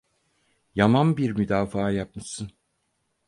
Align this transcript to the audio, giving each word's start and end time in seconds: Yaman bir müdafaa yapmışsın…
Yaman 0.75 1.17
bir 1.17 1.31
müdafaa 1.31 1.91
yapmışsın… 1.91 2.51